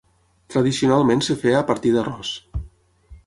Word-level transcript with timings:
Tradicionalment 0.53 1.21
es 1.25 1.29
feia 1.43 1.59
a 1.65 1.67
partir 1.69 1.91
d'arròs. 1.97 2.35